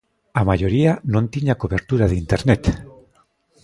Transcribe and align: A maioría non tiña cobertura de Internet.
A 0.39 0.41
maioría 0.49 0.93
non 1.13 1.25
tiña 1.33 1.59
cobertura 1.61 2.05
de 2.11 2.19
Internet. 2.23 2.63